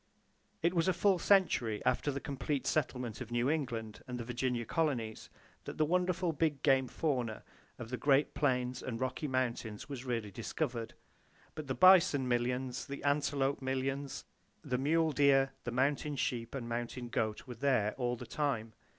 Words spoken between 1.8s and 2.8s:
after the complete